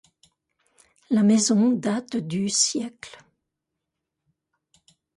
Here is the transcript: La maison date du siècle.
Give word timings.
La 1.11 1.21
maison 1.21 1.69
date 1.69 2.17
du 2.17 2.49
siècle. 2.49 3.21